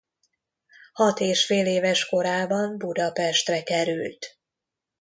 Hat 0.93 1.19
és 1.19 1.45
fél 1.45 1.65
éves 1.65 2.05
korában 2.05 2.77
Budapestre 2.77 3.63
került. 3.63 4.39